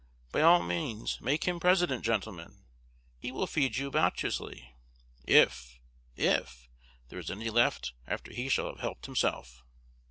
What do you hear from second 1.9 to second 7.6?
gentlemen. He will feed you bounteously if if there is any